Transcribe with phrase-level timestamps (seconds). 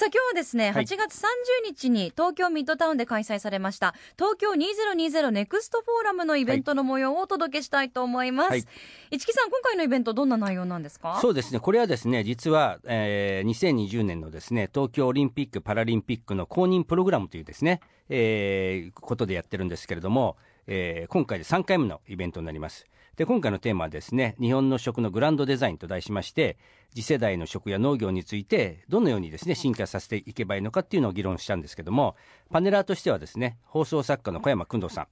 [0.00, 0.84] さあ今日はですね、はい。
[0.86, 1.26] 8月30
[1.66, 8.50] 日に東京ミッドタウンで開催されました東京2020ネクストフォーラムのイベントの模様をお届けしたいと思います。
[8.50, 8.64] はい。
[9.10, 11.18] 市木さん、今回のイベントどんな内容なんですか？
[11.20, 11.60] そうですね。
[11.60, 22.86] これはですね実は、えー2020年のですね東京オリンピック・パラリンピックの公認プログラムというですね、えーことでやってるんですけれども、えー今回で3回目のイベントになります
[23.20, 26.56] で今回のテーマはですね日本の食のグランドデザインと題しまして
[26.94, 32.16] 次世代の食や農業についてどのようにですね進化させていけばいいのかっていうのを議論したんですけども
[32.50, 35.06] パネラーとしてはですね放送作家の小山薫堂さん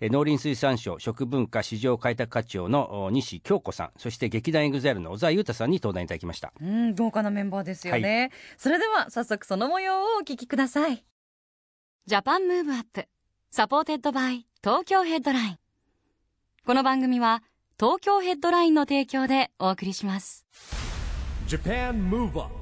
[0.00, 8.32] えー農林水産省食文化市場開拓課長の西経子さんそして劇団 EXILE の小澤雄太さんに登壇いただきましたうん、豪華なメンバーですよね。
[8.56, 11.04] それでは早速その模様をお聞きください。
[12.06, 13.06] Japan Move Up
[13.52, 15.58] supported by Tokyo Headline。
[16.64, 17.42] この番組は
[17.82, 20.46] 東京ヘッドラインの提供でお送りします。
[21.48, 22.54] Japan Move Up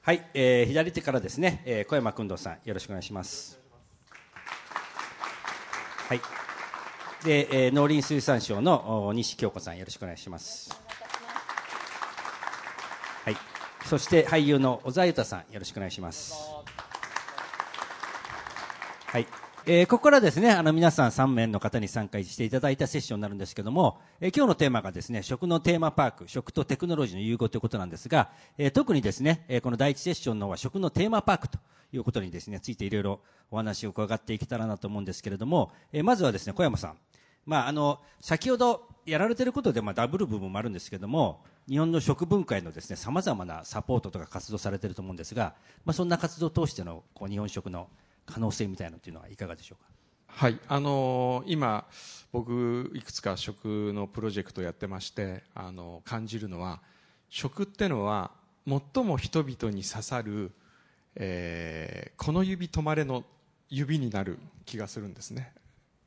[0.00, 3.60] はい、えー左手からですね、えー小山君堂さんよろしくお願いします。
[6.08, 6.20] はい。
[7.24, 10.70] で、えー農林水産省のお西京子さんよろしくお願いします。
[13.24, 13.36] はい。
[13.86, 16.34] そして俳優の小沢裕太さんよろしくお願いします。
[19.06, 19.28] はい。
[19.66, 31.58] えーここからですね、あの皆さん3名の方に参加していただいたセッションになるんですけども、えー今日のテーマがですね、食のテーマパーク、食とテクノロジーの融合ということなんですが、えー特にですね、えーこの第一セッションの方は食のテーマパークと
[31.92, 36.96] いうことにですね、ついていろいろお話を伺っていけたらなと思うんですけれども、えーまずはですね、小山さん。
[37.46, 45.54] まあ、あの、先ほどやられてることで、まあ、ダブル部分もあるんですけども、日本の食文化へのですね、様々なサポートとか活動されてると思うんですが、
[45.84, 47.88] まあ、そんな活動を通しての、こう、日本食の
[48.30, 49.90] 可能性みたいなのっていうのはいかがでしょうか？
[50.26, 51.86] はい、あの今、
[52.32, 56.80] 僕、いくつか食のプロジェクトをやってまして、あの感じるのは、
[57.28, 58.30] 食ってのは、
[58.66, 60.52] 最も人々に刺さる、
[61.16, 63.24] えーこの指止まれの
[63.68, 65.52] 指になる気がするんですね。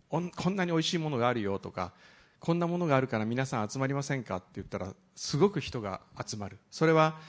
[0.09, 1.91] こんなに美味しいものがあるよとか、
[2.39, 6.59] こんなものがあるから皆さん集まりませんかって言ったら、すごく人が集まる。
[6.71, 7.19] それは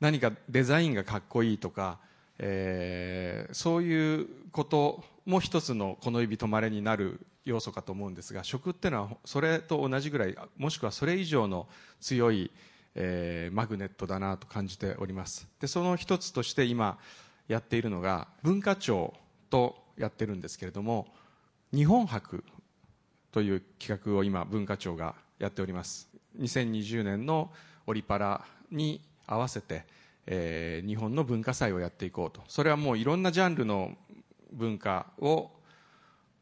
[0.00, 1.98] 何かデザインがかっこいいとか、
[2.42, 11.68] えーそういうことも一つのこの指止まれになる要素かと思うんですが食っていうのはそれと同じぐらいもしくはそれ以上の
[12.00, 12.50] 強い、
[12.94, 15.46] えーマグネットだなと感じております。
[15.60, 16.98] でその一つとして今
[17.48, 19.14] やっているのが文化庁
[19.50, 21.08] とやってるんですけれども
[21.72, 22.42] 日本博
[23.32, 26.08] という企画を今文化庁がやっております。
[26.38, 27.50] 2020年の
[27.86, 29.84] オリパラに合わせて、
[30.32, 32.42] えー日本の文化祭をやっていこうと。
[32.48, 33.96] それはもういろんなジャンルの
[34.52, 35.50] 文化を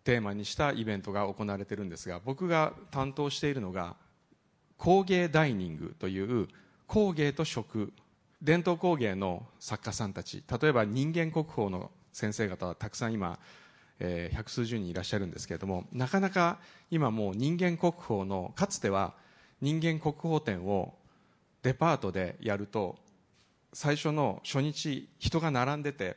[0.05, 3.97] テーマにしたイベントが行われてるんですが僕が担当しているのが
[4.77, 6.49] 工芸ダイニングという
[6.87, 7.93] 工芸と食
[8.41, 10.45] 伝統工芸の作家さんたち。
[10.61, 13.39] 例えば人間国宝の先生方はたくさん今、
[14.01, 16.59] えー百数十人いらっしゃるんですけれどもなかなか
[16.91, 19.15] 今もう人間国宝のかつては
[19.63, 20.95] 人間国宝展を
[21.63, 22.97] デパートでやると
[23.73, 26.17] 最初の初日人が並んでて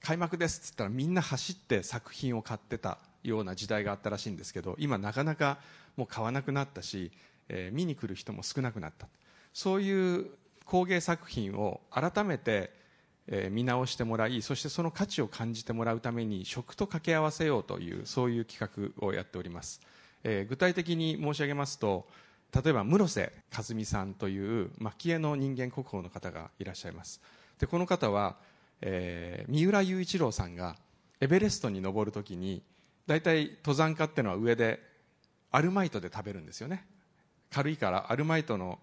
[0.00, 5.58] 開幕ですっつったらみんな走って作品を買ってたような時代があったらしいんですけど今なかなか
[5.96, 7.12] もう買わなくなったし、
[7.48, 9.06] えー見に来る人も少なくなった。
[9.52, 10.26] そういう
[10.64, 12.72] 工芸作品を改めて、
[13.26, 19.80] えー見直してもらいそしてその価値を感じてもらうために食と掛け合わせようというそういう企画をやっております、
[20.24, 22.08] えー具体的に申し上げますと
[22.54, 27.20] 例えば室瀬和美さんという蒔絵の人間国宝の方がいらっしゃいます。
[27.58, 28.36] でこの方は、
[28.80, 30.76] えー三浦雄一郎さんが
[31.20, 32.62] エベレストに登るときに
[33.06, 34.80] 大体登山家っていうのは上で
[35.50, 36.84] アルマイトで食べるんですよね。
[37.50, 38.78] 軽いからアルマイトの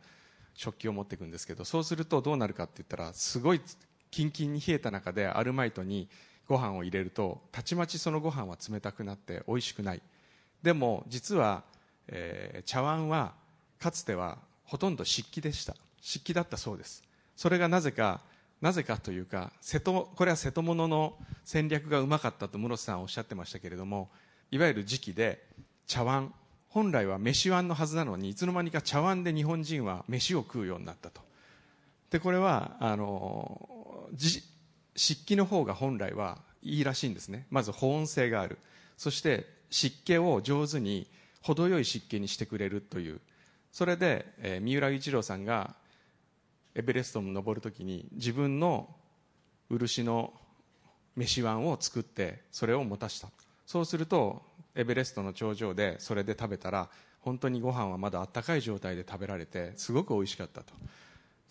[0.54, 3.62] 食器を持っていくんですけどそうするとどうなるかって言ったらすごい
[4.12, 6.10] キンキンに冷えた中でアルマイトに
[6.48, 10.02] ご飯を入れるとたちまちそのご飯は冷たくなって美味しくない。
[10.62, 11.64] でも実は、
[12.08, 13.34] えー茶碗は
[13.80, 15.76] かつてはほとんど漆器でした。
[16.02, 17.04] 漆器だったそうです。
[17.36, 18.22] それがなぜか
[18.62, 21.16] なぜかというか瀬戸これは瀬戸物の
[21.46, 24.10] 戦略がうまかったと室瀬さんおっしゃってましたけれども
[24.52, 25.44] いわゆる時期で
[25.88, 26.34] 茶碗
[26.68, 31.22] 本来は飯碗のはずなのにいつの間にか茶碗で日本人は飯を食うようになったと。
[32.12, 34.44] でこれはあのじ
[34.96, 37.46] 湿気の方が本来はいいらしいんですね。
[37.50, 38.58] まず保温性がある。
[38.98, 41.08] そして湿気を上手に
[41.42, 43.22] 程よい湿気にしてくれるという
[43.72, 45.76] それで、えー、三浦一郎さんが
[46.76, 48.90] エベレストに登るときに自分の
[49.70, 50.34] 漆の
[51.16, 53.30] 飯碗を作ってそれを持たした。
[53.66, 54.42] そうすると
[54.76, 56.90] エベレストの頂上でそれで食べたら
[57.20, 60.74] 本当にご飯はまだあったかい状態で食べられてすごく美味しかったと。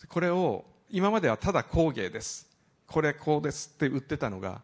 [0.08, 2.48] これを今まではただ工芸です。
[2.86, 4.62] これこうですって売ってたのが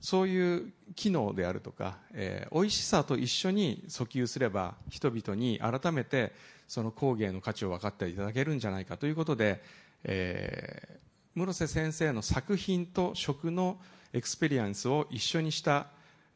[0.00, 6.32] そういう機能であるとか、えー、美味しさと一緒に訴求すれば人々に改めて
[6.72, 9.62] その工芸の価値を分かっていただけるんじゃないかということで、
[10.04, 13.76] えー、室瀬先生の作品と食の
[14.14, 15.88] エクスペリエンスを一緒にした、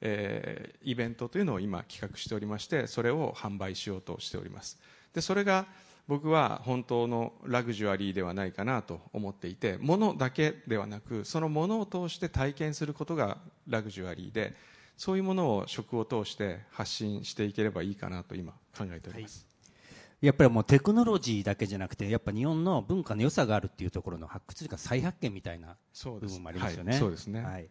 [0.03, 4.79] えー、イベントというのを今企画しておりましてそれを販売しようとしております。
[5.15, 5.65] でそれが
[6.07, 14.55] 僕は本当のラグジュアリーではないかなと思っていて物だけではなくその物を通して体験することがラグジュアリーで
[14.99, 19.56] そういうものを食を通して発信していければいいかなと今考えております、はい、
[20.21, 26.95] やっぱりもうテクノロジーだけじゃなくてやっぱ日本の文化の良さがあるっていうところの発掘というか再発見みたいな部分もありますよね。
[26.95, 27.69] そうですね、はい。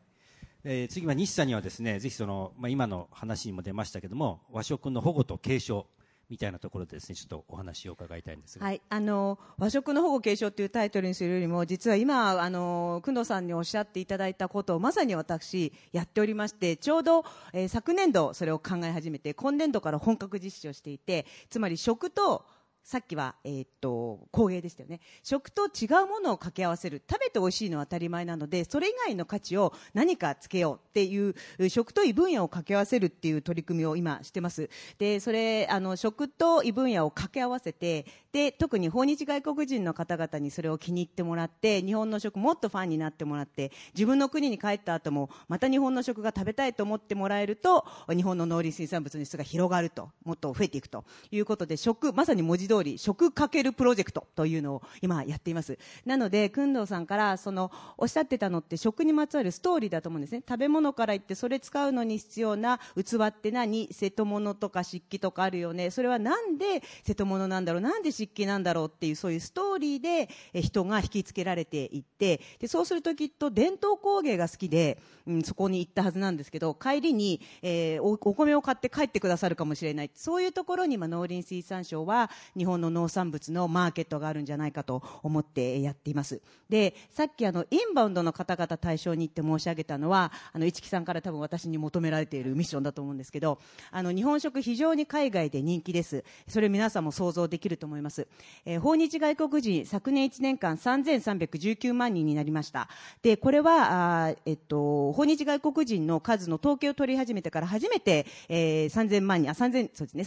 [0.64, 5.88] えー、次は西さんにはですねぜひその、まあ、今の話にも出ましたけども和食の保護と継承
[6.30, 22.46] みたいなところでですねちょっとお話を伺いたいんですはい、あの和食の保護継承というタイトルにするよりも実は今あの工藤さんにおっしゃっていただいたことをまさに私やっておりましてちょうど、えー、昨年度それを考え始めて今年度から本格実施をしていてつまり食と
[22.86, 25.00] さっきは、えー、っと工芸でしたよね。
[25.24, 27.02] 食と違うものを掛け合わせる。
[27.10, 31.34] 食べて美味しいのは当たり前なのでそれ以外の価値を何かつけようっていう
[31.68, 34.70] 食と異分野を掛け合わせるっていう取り組みを今してます。
[35.00, 55.78] でそれあの食と異分野を掛け合わせてで特に訪日外国人の方々にそれを気に入ってもらって日本の食もっとファンになってもらって自分の国に帰った後もまた日本の食が食べたいと思ってもらえると日本の農林水産物の輸出が広がるともっと増えていくということで食まさに文字通通り食かけるプロジェクトというのを今やっています。
[56.06, 60.44] なので工藤さんからそのおっしゃってたのって食にまつわるストーリーだと思うんですね。
[60.48, 63.88] 食べ物から言ってそれ使うのに必要な器って何？
[63.92, 65.92] 瀬戸物とか漆器とかあるよね。
[65.92, 67.82] それはなんで瀬戸物なんだろう？
[67.82, 70.30] なんで漆器なんだろうっていうそういうストーリーで
[70.62, 80.12] 人が引きつけられていってでそうするときっと伝統工芸が好きで、うん、そこに行ったはずなんですけど帰りに、えー、おお米を買って帰ってくださるかもしれない。
[80.16, 86.42] そういうところに今農林水産省は日日本の農産物のマーケットがあるんじゃないかと思ってやっています。
[86.68, 93.60] でさっきあのインバウンドの方々対象にって申し上げたのはあの市木さんから多分私に求められているミッションだと思うんですけど
[93.92, 96.24] あの日本食非常に海外で人気です。
[96.48, 98.28] それ皆さんも想像できると思います、
[98.66, 102.90] えー、訪日外国人昨年1年間3319万人になりました。
[103.22, 110.24] でこれはあ、えっと、訪日外国人の数の統計を取り始めてから初めて、えー、3000万人あ3000そうですね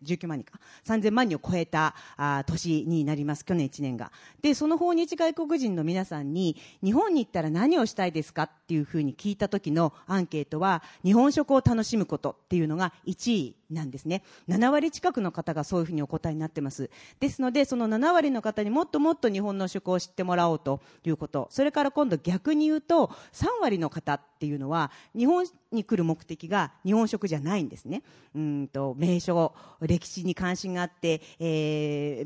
[0.00, 0.60] 3019万人か。
[0.86, 1.79] 3000万人を超えた
[2.16, 4.12] あ年になります去年1年が。
[4.42, 14.22] でその訪日外国人の皆さんに日本に行ったら何をしたいですかっていうふうに聞いた時のアンケートは日本食を楽しむことっていうのが1位なんですね。
[14.48, 16.90] 7割近くの方がそういうふうにお答えになってます。
[17.20, 21.48] ですのでその7割の方にもっともっと日本の食を知ってもらおうということ。
[21.50, 28.02] それから今度逆に言うと3割の方っていうのは日本に来る目的が日本食じゃないんですね。
[28.34, 31.59] うんと名所歴史に関心があって、えー、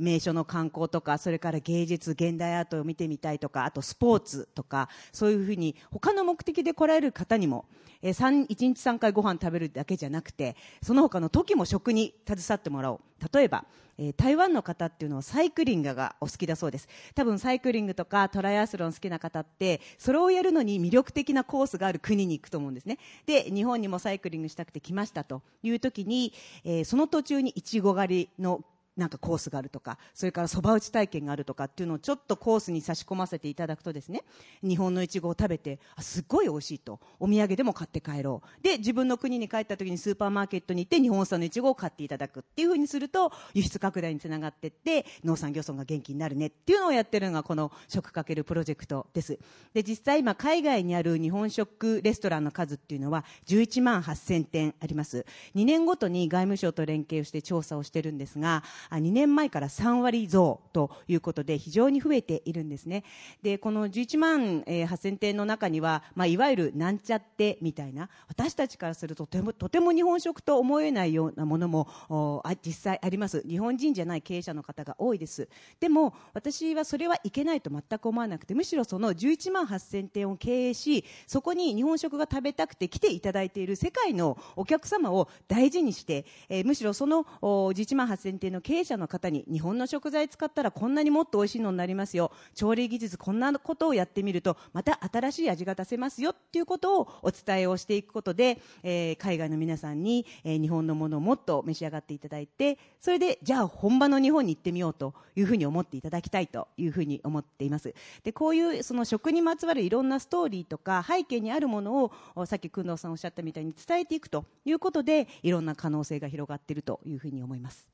[0.00, 7.66] 名所の観光とかそれから芸術現代アートを見てみたいとかあとスポーツとかそういうふうに他の目的で来られる方にも、
[8.02, 13.00] えー、1日3回ご飯食べるだけじゃなくてその他の時も食に携わってもらおう。
[13.32, 13.64] 例えば、
[13.96, 16.88] えー、台湾の方っていうのはサイクリングがお好きだそうです。
[17.14, 22.98] 多分サイクリングとかトライアスロン好きな方ってそれをやるのに魅力的なコースがある国に行くと思うんですね。
[23.26, 26.32] で日本にもサイクリングしたくて来ましたという時に、
[26.64, 28.64] えー、その途中にいちご狩りの
[28.96, 34.22] なんかコースがあるとかそれからそば打ち体験があるとかっていうのをちょっとコースに差し込ませていただくとですね
[34.62, 37.00] 日本のいちごを食べてあすごい美味しいと。
[37.18, 38.62] お土産でも買って帰ろう。
[38.62, 49.38] で自分の国に帰った時にスーパーマーケットに行って日本産のいちごを買っていただくっていうふうにすると輸出拡大につながっていって農産漁村が元気になるねっていうのをやってるのがこの食かけるプロジェクトです。
[49.72, 55.26] で実際今海外にある日本食レストランの数っていうのは11万8000店あります。
[55.54, 63.04] 2年ごとに外務省と連携をして調査をしてるんですが2年前から3割増ということで非常に増えているんですね。
[63.42, 73.42] でこの11万8000点の中には、まあ、いわゆるなんちゃってみたいな私たちからするととてもとても日本食と思えないようなものも実際あります。
[73.46, 75.48] 日本人じゃない経営者の方が多いです。
[75.80, 92.33] でも私はそれはいけないと全く思わなくてむしろその11万8000店を経営しそこに日本食が食べたくて来ていただいている世界のお客様を大事にして、えー、むしろその11万8000店の経営営者の方に日本の食材使ったらこんなにもっと美味しいのになりますよ。
[92.54, 96.31] 調理技術こんなことをやってみるとまた新しい味が出せますよ。
[96.31, 107.95] っていうことをお伝えをしていくことで、えー、海外の皆さんに、えー、日本のものをもっと召し上がっていただいてそれでじゃあ本場の日本に行ってみようというふうに思っていただきたいというふうに思っています。
[108.23, 117.87] でこういうその食にまつわるいろんなストーリーとか背景にあるものをさっき工藤さんおっしゃったみたいに伝えていくということでいろんな可能性が広がっているというふうに思います。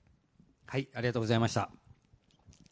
[0.70, 1.68] はいありがとうございました。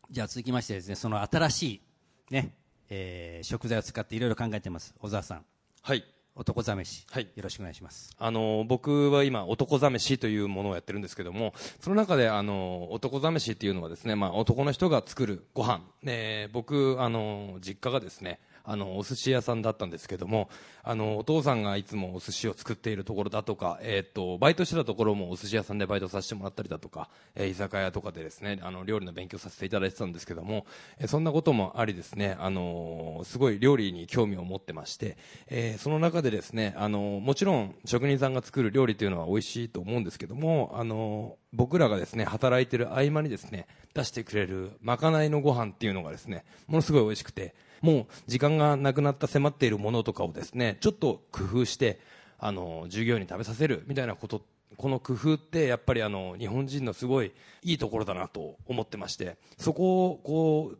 [0.09, 1.83] じゃあ続きましてですねその新しい
[2.31, 2.55] ね、
[2.89, 4.95] えー、食材を使っていろいろ考えてます。
[5.01, 5.45] 小沢さん。
[5.83, 6.05] はい。
[6.37, 8.15] 男ざめし、はい、よろしくお願いします。
[8.17, 20.51] あの僕は今男ざめしというものをやってるんですけどもその中であの男ざめしっていうのはですね、まあ、男の人が作るご飯、ね、僕あの実家がですねあのお寿司屋さんだったんですけども
[20.83, 30.67] あのお父さんがいつもお寿司を作っているところだとか、えーと、バイトしてたところもお寿司屋さんでバイトさせてもらったりだとか、えー、居酒屋とかでですねあの料理の勉強させていただいてたんですけども、
[30.99, 35.17] えー、そんなこともありですねあのすごい料理に興味を持ってまして、
[35.49, 52.01] え、その中でですねあのもちろん職人さんが作る料理というのは美味しいと思うんですけどもあの僕らがですね働いてる合間にですね出してくれるまかないのご飯っていうのがですねものすごい美味しくてもう時間がなくなった迫っているものとかをですねちょっと工夫して
[52.39, 54.43] あの従業員に食べさせるみたいなこと
[54.77, 60.79] この工夫ってやっぱりあの日本人のすごいいいところだなと思ってましてそこをこう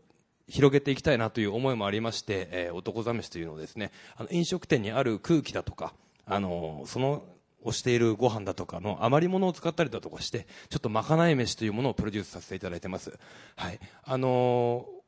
[0.49, 5.95] 広げていきたいなという思いもありまして、えー、男試しというのをですねあの飲食店にある空気だとか
[6.27, 7.25] あのその
[7.69, 13.19] をしているご飯だとかの余り物を使ったりだとかしてちょっとまかない飯というものをプロデュースさせていただいてます。
[13.57, 14.99] はいあのー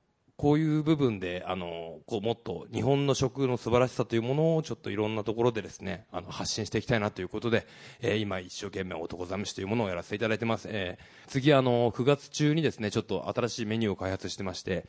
[0.41, 7.67] こういう部分であのこうもっと日本の食の素晴らしさというものをちょっといろんなところでですねあの発信していきたいなということで、
[8.01, 14.87] えー、今一生懸命男試しというものをやらせていただいてます、えー、次あの9月中にですねちょっと新しいメニューを開発してまして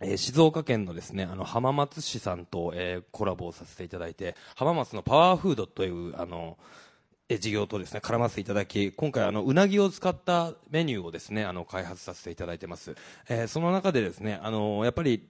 [0.00, 6.58] えー、静岡県のですね、あの、浜松市さんと、えー、コラボをさせていただいて、浜松のパワーフードという、あの、
[7.28, 12.94] 事業とですね絡ませていただき今回あのうなぎを使ったメニューをですねあの開発させていただいてます、
[13.28, 15.26] えー、その中でですねあのやっぱり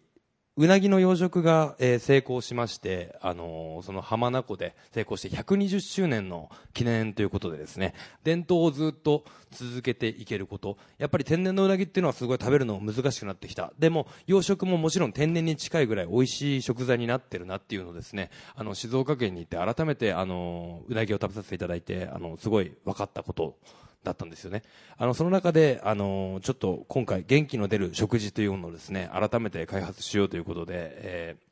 [0.58, 7.92] うなぎの養殖が、えー、成功しまして、あのー、その浜名湖で成功して120周年の記念ということでですね、
[8.24, 13.74] 伝統をずっと続けていけること、やっぱり天然のうなぎっていうのはすごい食べるの難しくなってきた。
[13.78, 23.58] でも、養殖ももちろん天然に近いぐらい美味しい食材になってるなっていうのをですね、あの、静岡県に行って改めて、あのー、うなぎを食べさせていただいて、あの、すごい分かったこと
[24.06, 24.62] だったんですよね。
[24.96, 31.46] あの、その中で、あの、ちょっと今回元気の出る食事というものをですね、改めて開発しようということで、えー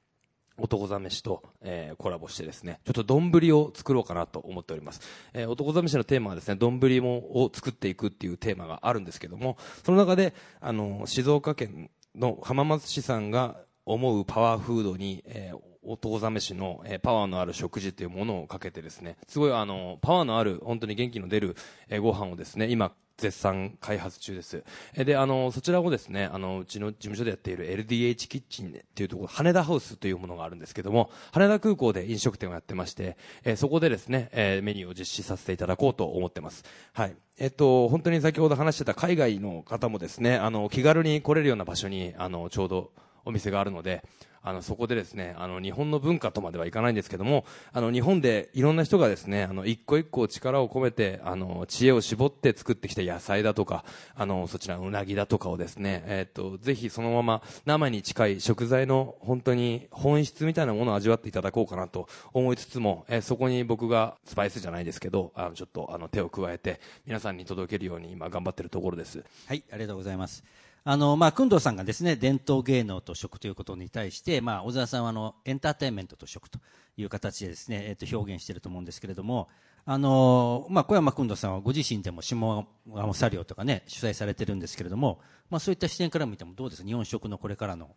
[0.57, 5.01] 男座飯と、えー、コラボしてですね、ちょっと丼を作ろうかなと思っております。
[5.33, 21.57] えー、男座飯のテーマはですね、丼を作っていくっていうテーマがあるんですけども、その中で、あの、静岡県の浜松市さんが思うパワーフードに、えー、男座飯の、えー、パワーのある食事というものをかけてですね、すごいあの、パワーのある、本当に元気の出る、
[21.89, 24.65] えー、ご飯をですね、今、絶賛開発中です。
[24.97, 36.65] で、あの、そちらをですね、あの、うちの事務所でやっている LDH キッチンっていうところ、羽田ハウスというものがあるんですけども、羽田空港で飲食店をやってまして、えそこでですね、えメニューを実施させていただこうと思ってます。
[36.93, 37.17] はい。
[37.39, 42.93] えっと、本当に先ほど話してた海外の方もですね、あの、気軽に来れるような場所に、あの、ちょうど
[43.25, 44.05] お店があるので、
[44.45, 53.85] あの、そこでですね、あの、日本の文化とまではいかないんですけども、あの、日本でいろんな人がですね、あの、一個一個力を込めて、あの、知恵を絞って作ってきた野菜だとか、
[54.15, 69.25] あの、そちらのうなぎだとかをですね、えっ、と、ぜひそのまま生に近い食材の本当に本質みたいなものを味わっていただこうかなと思いつつも、えー、そこに僕がスパイスじゃないですけど、あの、ちょっとあの、手を加えて、皆さんに届けるように今頑張ってるところです。
[69.47, 70.64] はい、ありがとうございます。
[70.87, 76.59] あの、まあ、工藤さんがですね、伝統芸能と食ということに対して、まあ、小沢さんはあの、エンターテインメントと食と
[76.99, 79.49] いう形でですね、えっ、と、表現していると思うんですけれども、
[79.87, 86.87] あの、まあ、小山工藤さんはご自身でも下鴨作業とかね、主催されてるんですけれども、まあ、そういった視点から見てもどうですか？
[86.87, 87.89] 日本食のこれからの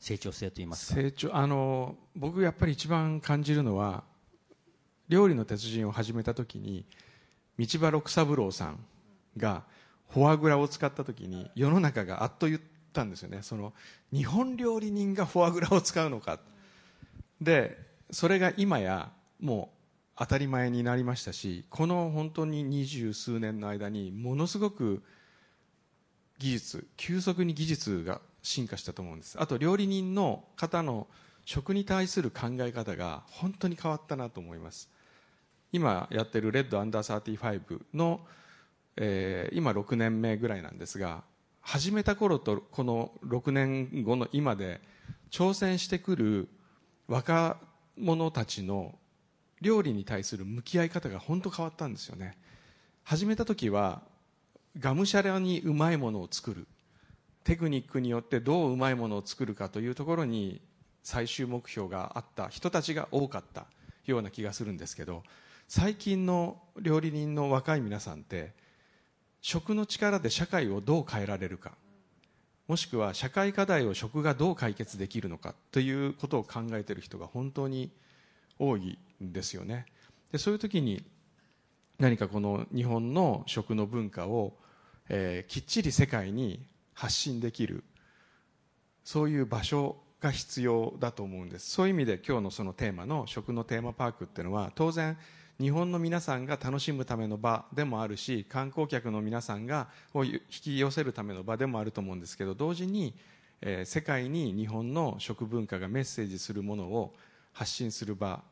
[0.00, 1.00] 成長性といいますか。
[1.00, 4.02] 成長、あの、僕やっぱり一番感じるのは、
[5.08, 6.84] 料理の鉄人を始めた時に、
[7.56, 8.84] 道場六三郎さん
[9.36, 9.62] が、
[10.12, 12.60] フォアグラを使った時に世の中があっと言っ
[12.92, 13.38] たんですよね。
[13.42, 13.72] その
[14.12, 16.38] 日本料理人がフォアグラを使うのか。
[17.40, 17.78] で
[18.10, 25.02] それが今やもう当たり前になりましたしこの本当に二十数年の間にものすごく
[26.38, 29.40] 技術急速に技術が進化したと思うんです。
[29.40, 31.06] あと料理人の方の
[31.44, 34.90] 食に対する考え方が本当に変わったなと思います。
[35.72, 38.20] 今やってるレッドアンダー35の、
[38.96, 41.22] えー、今6年目ぐらいなんですが
[41.60, 44.80] 始めた頃とこの6年後の今で
[45.30, 46.48] 挑戦してくる
[47.06, 47.58] 若
[47.96, 48.94] 者たちの
[49.60, 52.36] 料理に対する向き合い方が本当変わったんですよね。
[53.04, 54.02] 始めた時は
[54.78, 56.66] がむしゃらにうまいものを作る。
[57.44, 60.60] テクニックによってどううまいものを作るかというところに
[61.02, 62.48] 最終目標があった。
[62.48, 63.66] 人たちが多かった
[64.04, 65.22] ような気がするんですけど
[65.68, 68.52] 最近の料理人の若い皆さんって
[69.42, 71.72] 食の力で社会をどう変えられるか。
[72.68, 77.90] もしくは社会課題を食がどう解決できるのかということを考えている人が本当に
[78.58, 79.86] 多いんですよね。
[80.30, 81.04] でそういう時に
[81.98, 84.54] 何かこの日本の食の文化を、
[85.08, 87.82] えー、きっちり世界に発信できる
[89.04, 91.68] そういう場所が必要だと思うんです。
[91.68, 95.18] そういう意味で今日のそのテーマの食のテーマパークっていうのは当然
[95.60, 103.14] 日本の皆さんが楽しむための場でもあるし観光客の皆さんがを引き寄せるための場でもあると思うんですけど同時に、
[103.60, 107.14] えー、世界に日本の食文化がメッセージするものを
[107.52, 108.42] 発信する場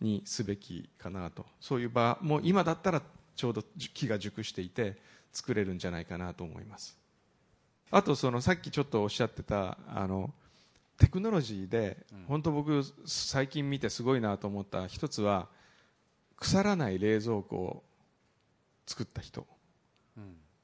[0.00, 1.46] にすべきかなと。
[1.60, 3.02] そういう場も今だったら
[3.34, 4.96] ちょうど木が熟していて
[5.32, 6.96] 作れるんじゃないかなと思います。
[7.90, 10.32] あとそのさっきちょっとおっしゃってたあの
[10.98, 11.96] テクノロジーで、
[12.28, 15.48] 本当僕最近見てすごいなと思った一つは
[16.36, 17.82] 腐らない冷蔵庫を
[18.86, 19.46] 作った人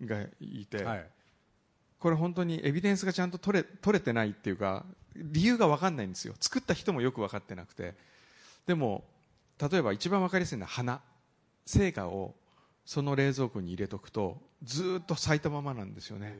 [0.02, 1.06] がいて、はい、
[1.98, 4.84] これ本当にエビデンスがちゃんと取れ取れてないっていうか
[5.16, 6.34] 理由が分かんないんですよ。
[6.40, 7.94] 作った人もよく分かってなくて。
[8.66, 9.04] でも
[9.58, 11.00] 例えば一番分かりやすいのは花。
[11.66, 12.34] 成果を
[12.84, 16.36] その冷蔵庫に入れとくとずっと咲いたままなんですよね。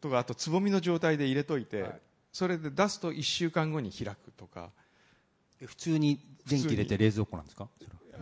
[0.00, 2.00] とかあとつぼみの状態で入れといて、はい、
[2.32, 4.70] それで出すと1週間後に開くとか
[5.66, 7.68] 普通に電気入れて冷蔵庫なんですか？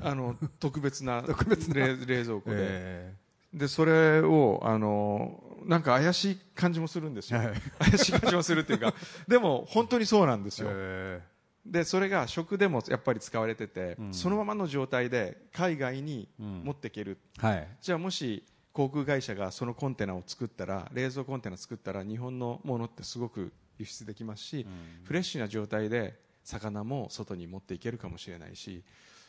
[0.02, 1.86] あの 特別な特別な。
[1.86, 7.52] 冷蔵庫で、えー、でそれをあのなんか怪しい感じもするんですよ、はい、
[7.90, 8.94] 怪しい感じもするっていうか。
[9.26, 28.82] でも本当にそうなんですよ、えーでそれが食でもやっぱり使われてて、うん、そのままの状態で海外に持っていける、うんはい、じゃあもし航空会社がそのコンテナを作ったら冷蔵コンテナ作ったら日本のものってすごく輸出できますし、うん、フレッシュな状態で魚も外に持っていけるかもしれないし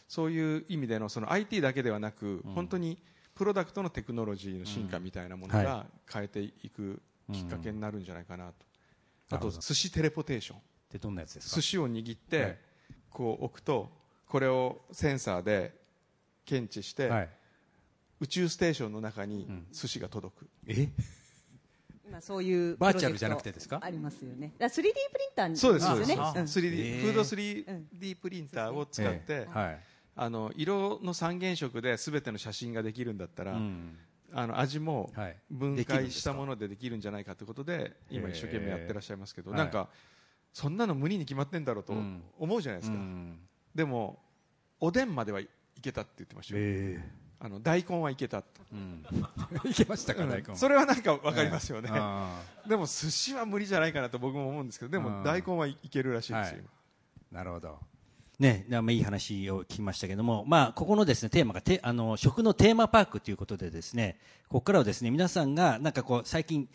[0.07, 2.97] そういう意味でのその IT だけではなく、本当に
[3.35, 7.01] プロダクトのテクノロジーの進化みたいなものが変えていく
[7.31, 8.47] きっかけになるんじゃないかな
[9.29, 10.57] と、あと寿司テレポテーション。
[10.57, 11.55] ってどんなやつですか？
[11.57, 12.57] 寿司を握って、
[13.11, 13.91] こう置くと
[14.27, 15.75] これをセンサーで
[16.45, 17.29] 検知して、はい、
[18.21, 20.89] 宇宙ステーションの中に寿司が届く、うん、え？
[22.09, 23.79] 今そういうバーチャルじゃなくてですか？
[23.83, 24.53] ありますよね。
[24.59, 24.91] 3D プリン
[25.35, 29.79] ターそうですそうです、ね、3D フード 3D プリンターを使って、はい、
[30.15, 33.95] あの色の三原色で全ての写真ができるんだったら、うん、
[34.33, 35.11] あの味も
[35.51, 39.89] 分解したものでできるんじゃないかということで今一生懸命やってらっしゃいますけど、なんか
[40.51, 41.93] そんなの無理に決まってんだろうと
[42.39, 42.97] 思うじゃないですか、
[43.75, 44.19] でも
[44.79, 45.47] おでんまではい
[45.81, 46.99] けたって言ってましたよ、
[47.41, 49.05] あの大根はいけたと、うん、
[49.71, 50.55] いけましたか、大根。
[50.55, 51.89] それはなんか分かりますよね、
[52.67, 56.63] でも寿司は無理じゃないかなと僕も思うんですけどでも大根はいけるらしいですよ、
[57.31, 57.79] なるほど。
[58.39, 66.69] ね、まあ、いい話を聞きましたけども、まあ、ここのですね、テーマがて、あの、食のテーマパークということでですね、ここからはですね、皆さんが、なんかこう、最近、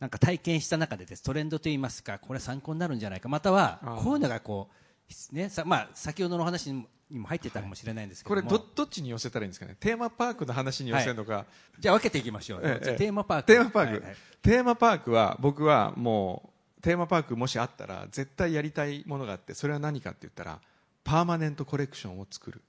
[0.00, 4.87] なんか体験した中でです、トレンドといいますか、これ参考になるんじゃないか、または、こういうのがこう、
[5.32, 13.46] ね、さまあ、先ほどの話にも入ってたかもしれないんですけどこれど、どっちに寄せたらいいんですかね、テーマパークの話に寄せるのか、はい、じゃあ分けていきましょう、ええ、テーマパーク。
[13.46, 20.60] テーマパーク、はいはい、テーマパークは、僕はもう、テーマパークもしあったら、絶対やりたいものがあって、それは何かって言ったら、
[21.04, 22.62] パーマネントコレクションを作る。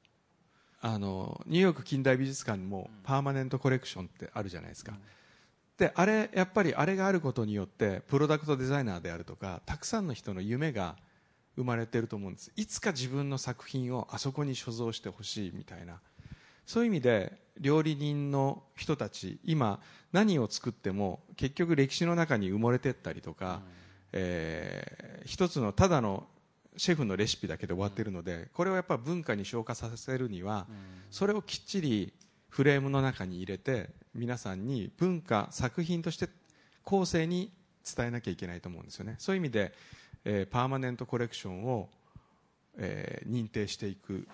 [0.81, 4.93] あのニューヨーク近代美術館にもパーマネントコレクションってあるじゃないですか、
[5.77, 10.95] であれやっぱりあれがあることによってプロダクトデザイナーであるとかたくさんの人の夢が
[11.59, 12.53] 生まれてると思うんです。
[12.55, 15.99] いつか自分の作品をあそこに所蔵してほしいみたいな。
[16.65, 19.81] そういう意味で料理人の人たち今
[20.13, 23.61] 何を作っても結局歴史の中に埋もれてったりとか、うん、
[24.13, 26.27] えー、一つのただの
[26.77, 30.67] シェフのレシピだけで終わっているのでこれをやっぱ文化に昇華させるには
[31.11, 32.13] それをきっちり
[32.47, 36.29] フレームの中に入れて皆さんに文化作品として
[36.83, 37.51] 後世に
[37.95, 39.15] 伝えなきゃいけないと思うんですよね。
[39.17, 39.73] そういう意味で、
[40.25, 41.89] えーパーマネントコレクションを、
[42.77, 44.27] えー認定していく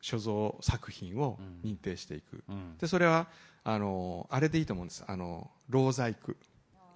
[0.00, 2.76] 所蔵作品を認定していく、うん。
[2.78, 3.26] でそれは
[3.64, 5.04] あのあれでいいと思うんです。
[5.06, 6.34] あの老細工。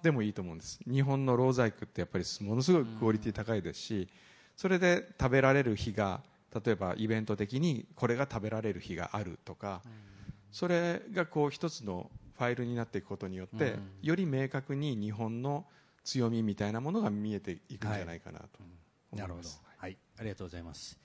[0.01, 0.79] でもいいと思うんです。
[0.89, 4.07] 日本の老細工ってやっぱりものすごいクオリティ高いですし
[4.55, 6.21] それで食べられる日が
[6.53, 9.81] 例えばイベント的にこれが食べられる日があるとか、
[10.51, 15.65] それがこう一つのファイルになっていくことによって、より明確に日本の
[16.03, 18.67] 強みみたいなものが見えていくんじゃないかなと思
[19.13, 19.61] ないるほどます。。
[19.77, 19.97] はい。
[20.17, 20.97] ありがとうございます。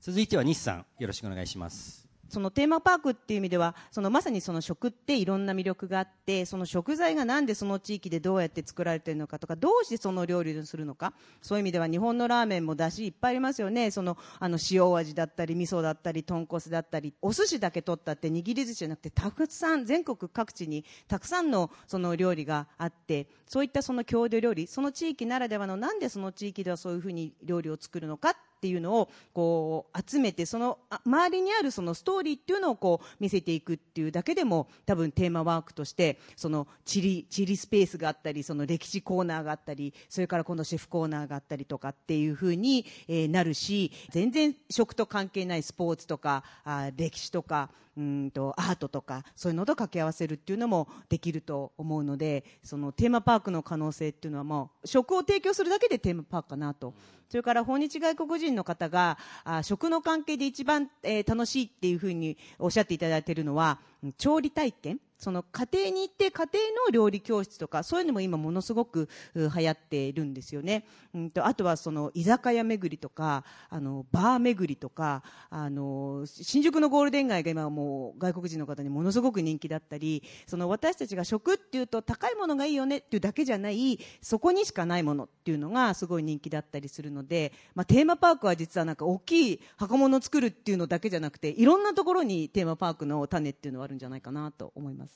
[0.00, 2.13] 続いては西さん、よろしくお願いします。
[2.34, 13.92] そのテーマパークっていう意味ではそのまさにその食っていろんな魅力があってその食材がなんでその地域でどうやって作られているのかとかどうしてその料理をするのかそういう意味では日本のラーメンもだしいっぱいありますよね。
[13.92, 42.86] そのあの塩味だったり味噌だったり豚骨だったりお寿司だけ取ったって握り寿司じゃなくてたくさん全国各地にたくさんのその料理があってそういったその郷土料理その地域ならではのなんでその地域ではそういうふうに料理を作るのかていうのをこう集めてその周りにあるそのストーリーっていうのをこう見せていくっていうだけでも多分テーマワークとしてその地理地理スペースがあったりその歴史コーナーがあったりそれから今度シェフコーナーがあったりとかっていうふうに、
[43.28, 56.94] なるし全然食と関係ないスポーツとかあ歴史とかうんとアートとかそういうのと掛け合わせるっていうのもできると思うのでそのテーマパークの可能性っていうのはもう食を提供するだけでテーマパークかなと。
[57.28, 63.80] それから訪日外国人の方があ食の関係で一番、えー楽しいっていうふうにおっしゃっていただいているのは
[64.18, 70.84] 調理体験その家庭に行って家庭の料理教室とかそういうのも今ものすごくう流行っているんですよね、
[71.14, 95.13] うん、とあとはその居酒屋巡りとかあのバー巡りとかあの新宿のゴールデン街が今もう外国人の方にものすごく人気だったりその私たちが食っていうと高いものがいいよねっていうだけじゃないそこにしかないものっていうのがすごい人気だったりするので、まあ、テーマパークは実はなんか大きい箱物を作るっていうのだけじゃなくていろんなところにテーマパークの種っていうのはあるんじゃないかなと思います。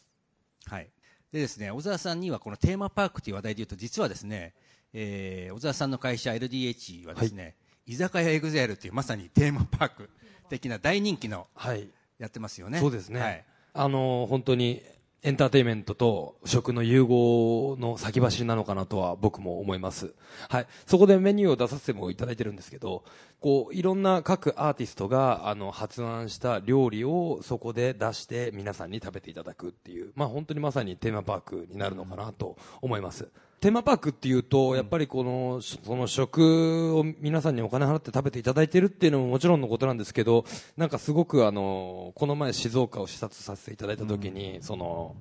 [0.68, 0.90] はい。
[1.32, 4.54] でですね、小沢さんにはこのテーマパークという話題で言うと、実はですね、
[4.92, 10.10] えー、小沢さんの会社 LDH はですね、居酒屋エグゼルというまさにテーマパーク
[10.48, 11.88] 的な大人気のはい。
[12.18, 12.80] やってますよね。
[12.80, 13.20] そうですね。
[13.20, 13.44] はい。
[13.74, 14.82] あの、本当に
[15.22, 20.14] エンターテインメントと食の融合の先走りなのかなとは僕も思います。
[20.48, 20.66] はい。
[20.86, 23.04] そこでメニューを出させてもいただいてるんですけど、
[23.40, 33.28] こう、いろんな各アーティストが、あの、発案した料理をそこで出して皆さんに食べていただくっていう、まあ本当にまさにテーマパークになるのかなと思います。
[33.60, 40.44] テーマパークっていうと、やっぱりこの、その食を皆さんにお金払って食べていただいてるっていうのももちろんのことなんですけど、
[40.76, 45.16] なんかすごくあの、この前静岡を視察させていただいた時に、その、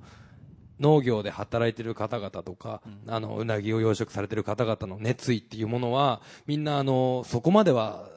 [0.80, 8.08] 農業で働いてる方々とか、あの、うなぎを養殖されてる方々の熱意っていうものは、みんなあの、そこまでは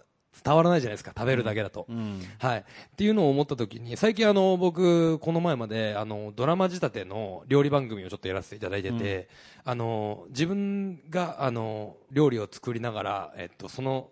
[0.44, 1.86] 伝わらないじゃないですか、食べるだけだと。
[2.40, 2.60] はい。
[2.60, 2.64] っ
[2.96, 9.28] ていうのを思った時に、最近あの、僕、この前まで、あの、ドラマ仕立ての料理番組をちょっとやらせていただいてて、
[9.64, 14.10] あの、自分が、あの、料理を作りながら、えっと、その、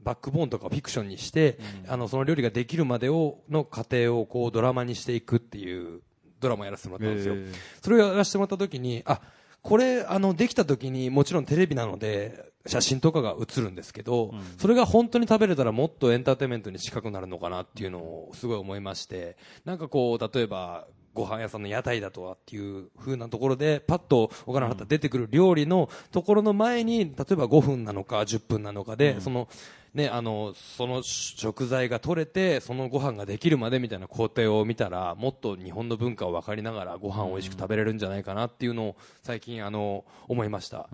[0.00, 6.00] バックボーンとかをフィクションにして、あの、その料理ができるまでを、の過程をこう、ドラマにしていくっていう、
[6.42, 7.34] ドラマをやらせてもらったんですよ。
[7.80, 9.20] それをやらせてもらった時に、あ、
[9.62, 29.48] これ、あの、できた時に、もちろんテレビなので、写真とかが映るんですけど、それが本当に食べれたらもっとエンターテインメントに近くなるのかなっていうのをすごい思いまして、なんかこう、例えば、ご飯屋さんの屋台だとはっていう風なところで、パッとお金払ったら出てくる料理のところの前に、例えば5分なのか10分なのかで、その、
[29.94, 40.88] ね、あの、その食材が取れて、そのご飯ができるまでみたいな工程を見たら、もっと日本の文化を分かりながらご飯を美味しく食べれるんじゃないかなっていうのを最近あの、思いました。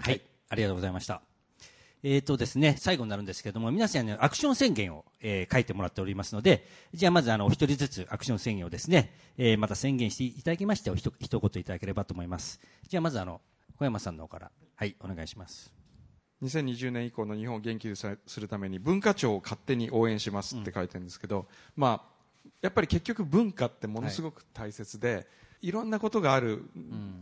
[0.00, 0.20] はい。
[0.50, 1.22] ありがとうございました。
[2.04, 12.60] えっ、とですね、最後になるんですけれども、皆さんにアクション宣言を、えー書いてもらっておりますので、じゃあまずあの、お一人ずつアクション宣言をですね、えーまた宣言していただきまして、おひと一言いただければと思います。
[12.88, 13.40] じゃあまずあの、
[13.78, 15.81] 小山さんの方から、はい、お願いします。
[16.42, 25.26] 2020年以降の日本を元気にするために文化庁を勝手に応援しますって書いてるんですけど、まあ、やっぱり結局文化ってものすごく大切で、
[25.60, 26.64] い、ろんなことがある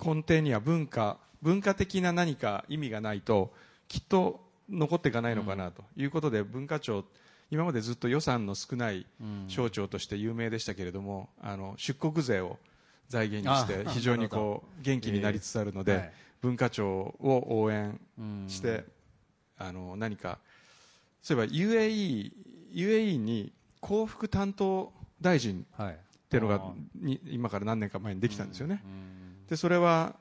[0.05, 3.53] 根底には文化、文化的な何か意味がないと
[3.89, 7.05] きっと残っていかないのかなということで、文化庁
[7.51, 9.07] 今までずっと予算の少ない
[9.49, 12.59] 省庁として有名でしたけれども、あの出国税を
[13.09, 16.89] 財源にしてあ非常にこう元気になりつつあるので、文化庁
[17.21, 18.01] を応援
[18.47, 18.85] して、
[19.61, 20.39] あの何か
[21.23, 22.33] そういえば UAE,
[22.73, 25.93] UAE に幸福担当大臣はい。
[25.93, 25.97] っ
[26.31, 26.63] ていうのが
[26.95, 28.81] に今から何年か前にできたんですよね、
[29.49, 30.15] でそれは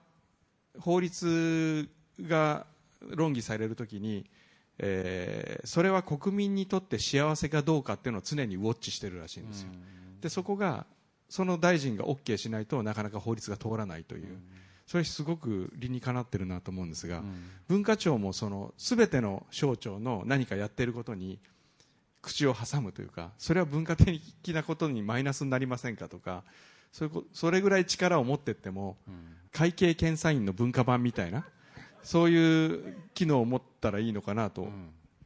[0.80, 1.88] 法律
[2.20, 2.66] が
[3.00, 4.26] 論議されるときに、
[4.80, 9.70] えーそれは国民にとって幸せかどうかっていうのを常にウォッチしてるらしいんですよ、
[10.20, 10.88] でそこが
[11.30, 14.40] その大臣が OK しないとなかなか法律が通らないという、
[14.90, 17.22] それすごく理にかなってるなと思うんですが、
[17.68, 21.38] 文化庁もその全ての省庁の何かやっていることに
[22.24, 26.44] 口を挟むというかそれは文化的なことにマイナスになりませんかとか
[26.92, 28.98] それこそれぐらい力を持っていっても、
[29.54, 31.46] 会計検査院の文化版みたいな
[32.02, 34.70] そういう機能を持ったらいいのかなと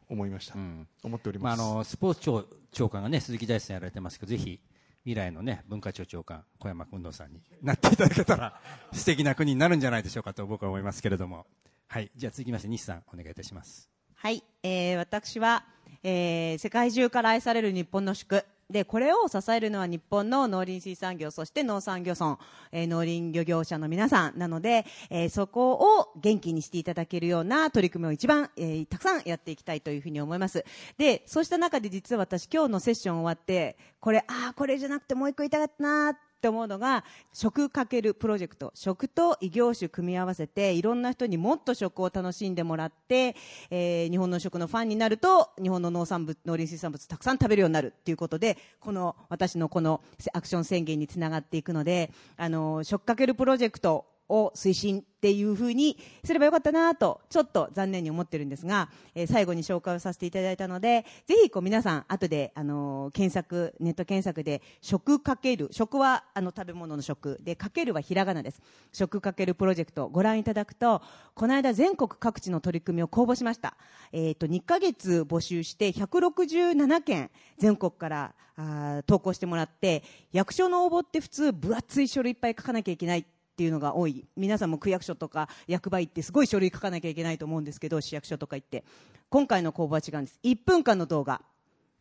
[0.09, 0.85] 思いました、ん。
[1.03, 4.59] 思っておりまあ、ます、あのスポーツ庁長官がね鈴木大地さんやられてますけどぜひ
[5.05, 8.59] 未来のね文化庁長官小山君堂さんになっていただけたら
[8.93, 11.45] 素敵な国になるんじゃないでしょうかと僕は思いますけれども。
[11.87, 13.89] はいじゃあ続きまして西さんお願いいたします。
[14.15, 15.65] はい、えー私は、
[16.01, 18.45] えー世界中から愛される日本の祝。
[18.69, 22.37] でこれを支えるのは日本の農林水産業そして農産漁村、
[22.71, 30.63] えー農林漁業者の皆さんなので、えーそこを元気にしていただけるような取り組みを一番、えーたくさんやっていきたいというふうに思います。
[30.97, 38.73] でそうした中で実は私今日のセッション終わってこれああこれじゃなくてもう一個言いたかったなーって思うのが食かけるプロジェクト。
[38.75, 43.37] 食と異業種組み合わせていろんな人にもっと食を楽しんでもらって、
[43.69, 50.01] えー日本の食のファンになると日本の農産物農林水産物たくさん食べるようになるっていうことでこの私のこの
[50.33, 67.39] アクション宣言につながっていくのであの食かけるプロジェクトを推進っていうふうにすればよかったなとちょっと残念に思ってるんですが、えー最後に紹介をさせていただいたのでぜひこう皆さん後であの検索ネット検索で食かける食はあの食べ物の食。
[67.41, 68.61] でかけるはひらがなです。
[68.91, 71.01] 食かけるプロジェクトご覧いただくと
[71.33, 73.75] この間全国各地の取り組みを公募しました、
[74.11, 83.25] えー、と2ヶ月募集して167件全国からあ投稿してもらって役所の応募って普通分厚い書類いっぱい書かなきゃいけない。
[83.53, 84.25] っていうのが多い。
[84.35, 88.83] 皆さんも区役所とか役場行ってすごい書類書かなきゃいけないと思うんですけど市役所とか行って。
[89.29, 90.39] 今回の公募は違うんです。
[90.43, 91.41] 1分間の動画。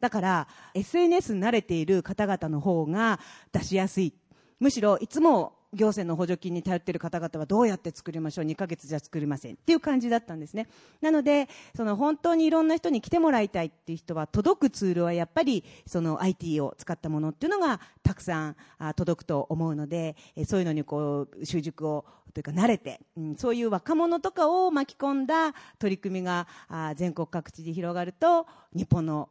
[0.01, 3.21] だから SNS に慣れている方々の方が
[3.53, 4.15] 出しやすい。
[4.61, 10.69] むしろいつも行政の補助金に頼っている方々はどうやって作りましょう？2ヶ月じゃ作れませんっていう感じだったんですね。
[11.01, 18.57] なのでその本当にいろんな人に来てもらいたいっていう人は届くツールはやっぱりその IT を使ったものっていうのがたくさん
[18.97, 22.05] 届くと思うのでそういうのにこう習熟を
[22.35, 23.01] というか慣れて、
[23.37, 26.47] そういう若者とかを巻き込んだ取り組みが
[26.97, 29.29] 全国各地で広がると日本の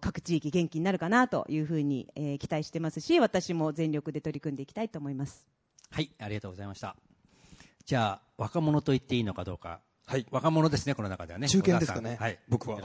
[0.00, 5.57] 各地域元気になるかなというふうに、え期待してますし私も全力で取り組んでいきたいと思います。
[5.90, 6.96] はいありがとうございました。
[7.84, 9.80] じゃあ若者と言っていいのかどうか。
[10.06, 10.26] はい。
[10.30, 11.48] 若者ですねこの中ではね。
[11.48, 12.16] 中堅ですかね。
[12.20, 12.38] はい。
[12.48, 12.78] 僕は。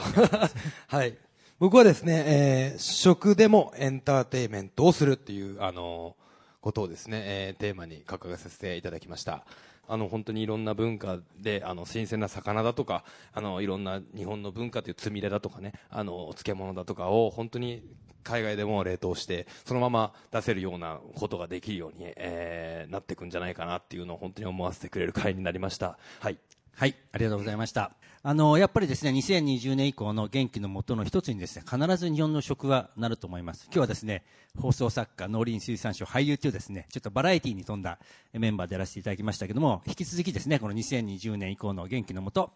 [0.88, 1.18] はい。
[1.60, 6.16] 僕はですね、えー食でもエンターテインメントをするっていうあの
[6.64, 9.46] ことをですね、えーテーマに掲げさせていただきました。
[9.86, 17.84] あの本当にいろんな文化であの新鮮な魚だとかあのいろんな日本の文化というつみれだとかねあのお漬物だとかを本当に
[18.24, 25.98] 海外でも冷凍してそのまま出せるようなことができるように、えーなっていくんじゃないかなっていうのを本当に思わせてくれる回になりました。
[26.22, 26.38] はい。
[26.76, 27.92] はい、ありがとうございました。
[28.24, 33.66] あの、やっぱりですね、2020年以降の元気のもとの一つにですね、必ず日本の食がなると思います。
[33.66, 34.24] 今日はですね、
[34.58, 38.00] 放送作家、農林水産省、俳優というですね、ちょっとバラエティに富んだ
[38.34, 42.54] メンバーでやらせていただきましたけども、引き続きですね、この2020年以降の元気のもと、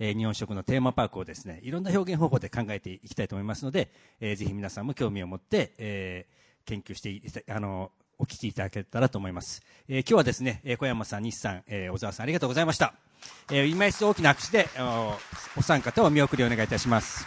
[0.00, 9.62] えー日本食のテーマパークをですね、いろんな表現方法で考えていきたいと思いますので、えーぜひ皆さんも興味を持って、えー研究してい、あの、お聞きいただけたらと思います。
[9.88, 12.94] えー今日はですね、えー小山さん、西さん、えー小沢さん、ありがとうございました。
[13.50, 15.18] えー今一度大きな拍手で、あの
[15.56, 17.26] お三方を見送りお願いいたします。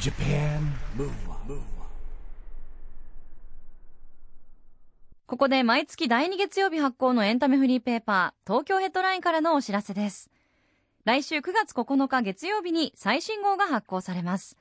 [0.00, 0.60] Japan
[0.96, 1.60] Move Up,
[5.26, 10.30] ここで毎月第2月曜日発行のエンタメフリーペーパー、東京ヘッドラインからのお知らせです。
[11.04, 14.56] 来週9月9日月曜日に最新号が発行されます。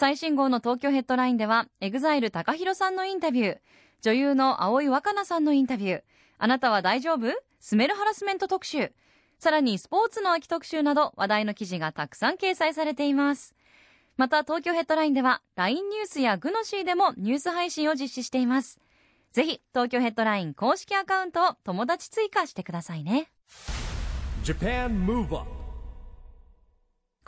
[0.00, 3.58] 最新号の東京ヘッドラインでは、エグザイル高弘さんのインタビュー、
[4.00, 6.02] 女優の葵わかなさんのインタビュー、
[6.38, 7.26] あなたは大丈夫？
[7.58, 8.92] スメルハラスメント特集、
[9.40, 13.56] さらにスポーツの秋特集など話題の記事がたくさん掲載されています。
[14.16, 18.78] また東京ヘッドラインでは LINE ニュースやグノシーでもニュース配信を実施しています。
[19.32, 23.32] ぜひ東京ヘッドライン公式アカウントを友達追加してくださいね。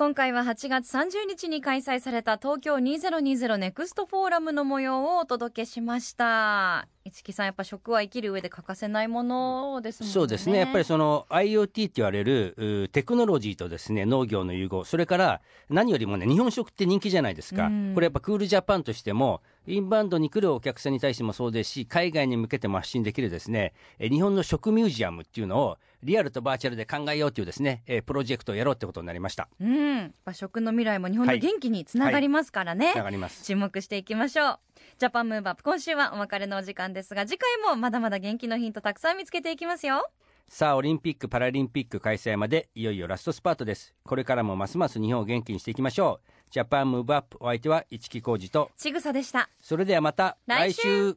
[0.01, 6.89] 今回は8月30日に開催された東京2020ネクストフォーラムの模様をお届けしました。
[7.05, 10.09] 市木さんやっぱ食は生きる上で欠かせないものですね。
[10.09, 10.61] そうですね。
[10.61, 14.85] やっぱりその IoT って言われるテクノロジーとですね農業の融合。
[14.85, 29.49] それから何よりもね日本食って人気じゃないですか、これやっぱクールジャパンとしてもインバウンドに来るお客さんに対してもそうですし海外に向けても発信できるですね日本の食ミュージアムっていうのをリアルとバーチャルで考えようというですね、えー、プロジェクトをやろうってことになりました。
[29.61, 30.15] うん。
[30.33, 32.87] 食の未来も日本の元気につながりますからね。
[32.87, 33.45] はい、つながります。
[33.45, 34.59] 注目していきましょう。
[34.99, 40.11] Japan Move Up 今週はお別れのお時間ですが、次回もまだまだ元気のヒントたくさん見つけていきますよ。
[40.49, 43.95] さあ、オリンピック・パラリンピック開催までいよいよラストスパートです。
[44.03, 46.31] これからもますます日本を元気にしていきましょう。
[46.51, 49.49] Japan Move Up お相手は一木広治とちぐさでした。
[49.61, 51.17] それではまた来週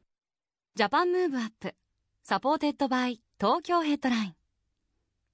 [0.76, 1.74] Japan Move Up
[2.22, 4.43] supported by Tokyo Headline。